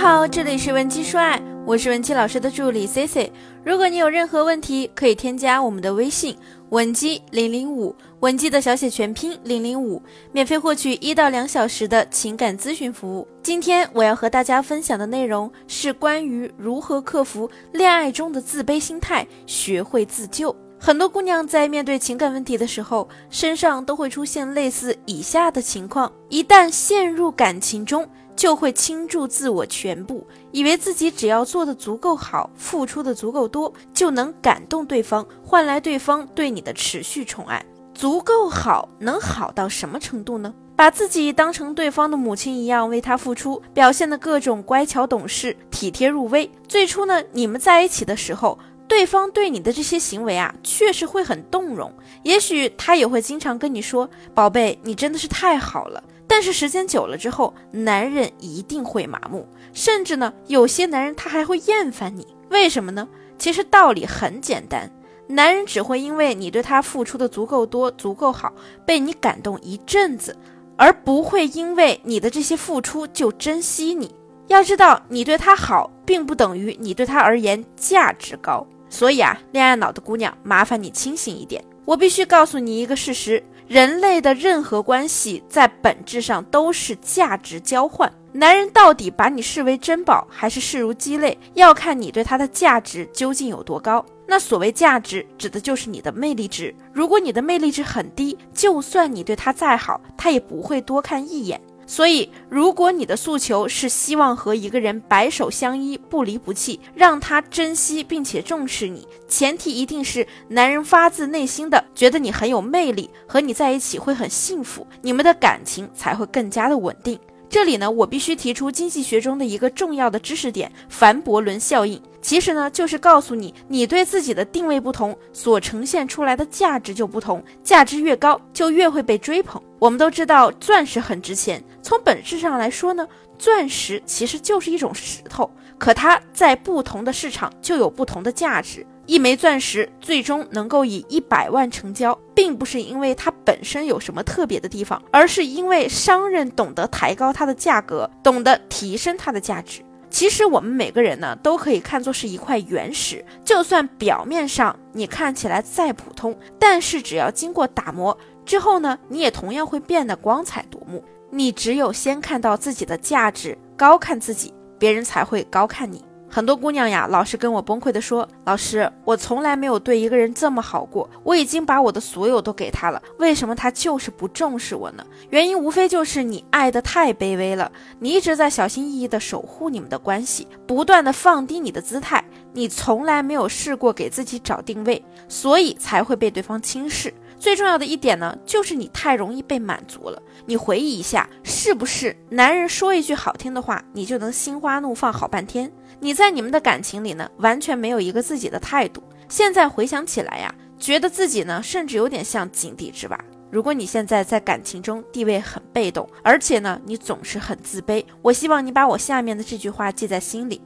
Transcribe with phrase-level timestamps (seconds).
[0.00, 3.32] 好，这里是文姬说爱，我是文姬老师的助理 C C。
[3.64, 6.36] 如果你有任何问题，可以添加我们的微信
[6.68, 10.00] 文姬零零五，文姬的小写全拼零零五，
[10.30, 13.26] 免费获取一到两小时的情感咨询服务。
[13.42, 20.54] 今天我要和大家分享的内容是关于如何克服恋爱中的自卑心态，学会自救。
[20.78, 28.08] 很多姑娘在面对情感问题的时候，身上都会出现类似以下的情况：一旦陷入感情中，
[28.38, 37.66] 就会倾注自我全部，以为自己只要做的足够好，付出的足够多，就能感动对方，换来对方对你的持续宠爱。
[37.92, 40.54] 足够好，能好到什么程度呢？
[40.76, 46.48] 把自己当成对方的母亲一样为他付出，表现的各种乖巧懂事、体贴入微。
[46.68, 48.56] 最初呢，你们在一起的时候。
[48.86, 51.92] 对方对你的这些行为啊，确实会很动容。
[52.22, 62.26] 也许他也会经常跟你说：“宝贝，你真的是太好了。”但是时间久了之后，男人一定会麻木，甚至呢，有些男人他还会厌烦你。
[62.50, 63.08] 为什么呢？
[63.38, 64.90] 其实道理很简单，
[65.28, 68.52] 男人只会因为你对他付出的足够多、足够好，
[68.84, 70.36] 被你感动一阵子，
[70.76, 74.14] 而不会因为你的这些付出就珍惜你。
[74.48, 78.66] 要知道，你对他好，并不等于你对他而言价值高。
[78.90, 81.62] 所以啊，恋爱脑的姑娘，麻烦你清醒一点。
[81.84, 88.10] 我必须告诉你一个事实：人类的任何关系在本质上都是价值交换。
[88.32, 94.04] 男人到底把你视为珍宝，还是视如鸡肋，要看你对他的价值究竟有多高。
[94.26, 96.74] 那所谓价值，指的就是你的魅力值。
[96.92, 101.60] 如果你的魅力值很低，就算你对他再好，他也不会多看一眼。
[101.90, 117.18] 所以，如果你的诉求是希望和一个人白首相依、不离不弃，让他珍惜并且重视你，前提一定是男人发自内心的觉得你很有魅力，和你在一起会很幸福，你们的感情才会更加的稳定。
[117.48, 121.98] 这里呢，我必须提出经济学中的一个重要的知识点——凡伯伦效应。
[122.28, 127.42] 其实呢，就是告诉你，你对自己的定位不同，所呈现出来的价值就不同。
[127.64, 129.58] 价值越高，就越会被追捧。
[129.78, 131.64] 我们都知道，钻石很值钱。
[131.80, 133.08] 从本质上来说呢，
[133.38, 138.86] 钻石其实就是一种石头，可它在不同的市场就有不同的价值。
[139.06, 149.80] 一枚钻石最终能够以一百万成交，并不是因为它本身有什么特别的地方，而是因为商人懂得抬高它的价格，懂得提升它的价值。
[150.10, 161.04] 其实我们每个人呢，都可以看作是一块原石，就算表面上你看起来再普通，但是只要经过打磨之后呢，你也同样会变得光彩夺目。
[161.30, 166.02] 你只有先看到自己的价值，高看自己，别人才会高看你。
[166.30, 175.04] 很多姑娘呀，老是跟我崩溃的说：“老师，我从来没有对一个人这么好过，我已经把我的所有都给他了，为什么他就是不重视我呢？
[175.30, 182.22] 原因无非就是你爱的太卑微了，你一直在小心翼翼的守护你们的关系，不断的放低你的姿态，
[182.52, 190.20] 你从来没有试过给自己找定位，所以才会被对方轻视。”最重要的一点呢，就是你太容易被满足了。
[190.44, 195.70] 你回忆一下，是不是男人说一句好听的话，你就能心花怒放好半天？
[196.00, 199.02] 你在你们的感情里呢，完全没有一个自己的态度。
[199.28, 203.24] 现在回想起来呀，觉得自己呢，甚至有点像井底之蛙。
[203.50, 210.60] 如果你现在在感情中地位很被动，而且呢，你总是很自卑，我希望你把我下面的这句话记在心里。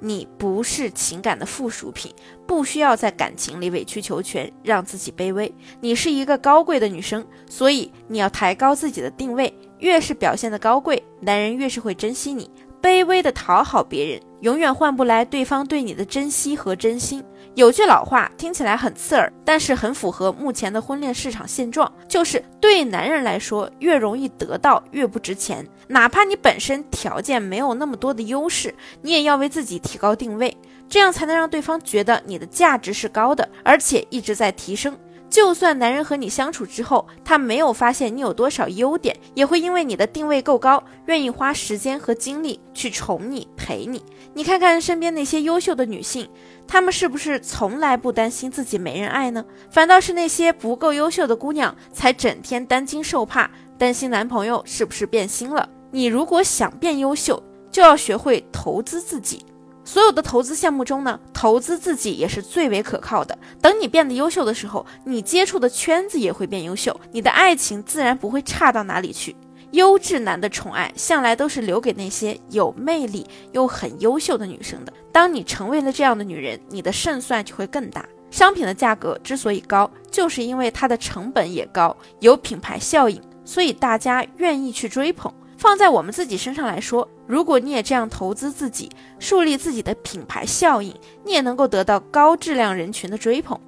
[0.00, 2.14] 你不是情感的附属品，
[2.46, 5.52] 不需要在感情里委曲求全，让自己卑微。
[5.80, 9.52] 你是一个高贵的女生，所以你要抬高自己的定位。
[9.80, 12.48] 越是表现的高贵，男人越是会珍惜你。
[12.80, 17.22] 卑微的讨好别人，永远换不来对方对你的珍惜和真心。
[17.54, 25.66] 有句老话听起来很刺耳，但是很符合目前的婚恋市场现状，就是对男人来说，越容易得到越不值钱。
[25.88, 28.72] 哪怕你本身条件没有那么多的优势，
[29.02, 30.56] 你也要为自己提高定位，
[30.88, 34.96] 这样才能让对方觉得你的价值是高的，而且一直在提升。
[35.30, 44.02] 就算男人和你相处之后，他没有发现你有多少优点，也会因为你的定位够高，愿意花时间和精力去宠你、陪你。
[44.32, 46.28] 你看看身边那些优秀的女性，
[46.66, 49.44] 她们是不是从来不担心自己没人爱呢？
[49.70, 55.68] 反倒是那些不够优秀的姑娘，才整天担惊受怕，担心男朋友是不是变心了。
[55.90, 59.44] 你如果想变优秀，就要学会投资自己。
[59.88, 63.38] 所有的投资项目中呢，投资自己也是最为可靠的。
[63.58, 69.34] 等你变得优秀的时候，你接触的圈子也会变优秀，你的爱情自然不会差到哪里去。
[69.70, 74.92] 优质男的宠爱向来都是留给那些有魅力又很优秀的女生的。
[75.10, 78.04] 当你成为了这样的女人，你的胜算就会更大。
[78.30, 85.32] 商品的价格之所以高，就是因为它的成本也高，有品牌效应，所以大家愿意去追捧。
[85.58, 88.88] 放在我们自己身上来说，如果你也这样投资自己，
[89.18, 90.94] 树立自己的品牌效应，
[91.24, 93.60] 你也能够得到高质量人群的追捧。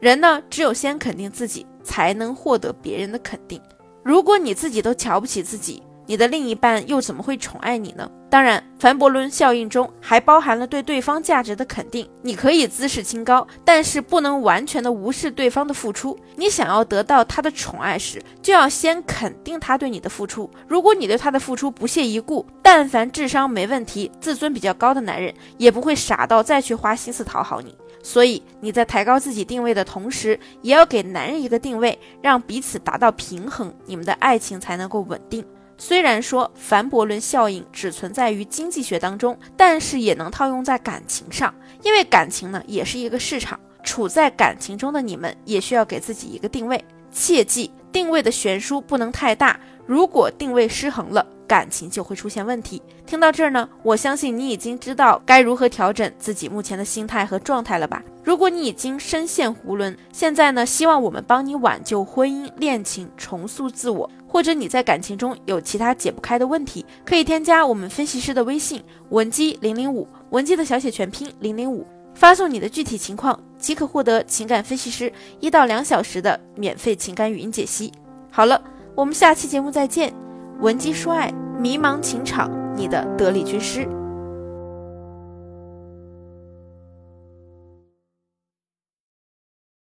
[0.00, 3.62] 人呢，只有先肯定自己，才能获得别人的肯定。
[4.02, 8.10] 如果你自己都瞧不起自己，你的另一半又怎么会宠爱你呢？
[8.28, 12.08] 当然，凡伯伦效应中还包含了对对方价值的肯定。
[12.22, 16.18] 你可以姿势清高，但是不能完全的无视对方的付出。
[16.34, 20.50] 你想要得到他的宠爱时，就要先肯定他对你的付出。
[20.66, 27.74] 如果你对他的付出不屑一顾，但凡智商没问题、自尊比较高的男人，也不会傻到再去花心思讨好你。
[28.02, 35.44] 所以你在抬高自己定位的同时，也要给男人一个定位，让彼此达到平衡，你们的爱情才能够稳定。
[35.78, 46.82] 虽然说凡伯伦效应只存在于经济学当中，但是也能套用在感情上，因为感情呢也是一个市场，处在感情中的你们也需要给自己一个定位，
[47.12, 51.26] 切记定位的悬殊不能太大，如果定位失衡了。
[51.46, 52.82] 感情就会出现问题。
[53.06, 58.02] 听到这儿呢，我相信你已经知道该如何调整自己目前的心态和状态了吧？
[58.24, 77.92] 如果你已经深陷囫囵，现在呢，希望我们帮你挽救婚姻恋情，重塑自我，或者你在感情中有其他解不开的问题，可以添加我们分析师的微信文姬零零五，文姬的小写全拼零零五，发送你的具体情况，即可获得情感分析师一到两小时的免费情感语音解析。
[78.32, 78.60] 好了，
[78.96, 80.25] 我们下期节目再见。
[80.58, 83.86] 闻鸡说爱，迷茫情场，你的得力军师。